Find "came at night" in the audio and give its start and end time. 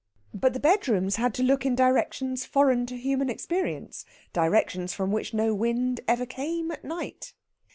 6.25-7.35